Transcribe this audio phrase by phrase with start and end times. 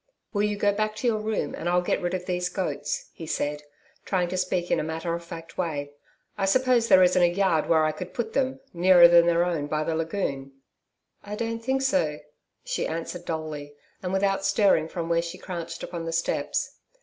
[0.33, 3.27] 'Will you go back to your room, and I'll get rid of these goats,' he
[3.27, 3.61] said,
[4.03, 5.91] trying to speak in a matter of fact way.
[6.39, 9.67] 'I supose there isn't a yard where I could put them, nearer than their own
[9.67, 10.53] by the lagoon.'
[11.23, 12.17] 'I don't think so,'
[12.65, 16.79] she answered dully, and without stirring from where she crouched upon the steps.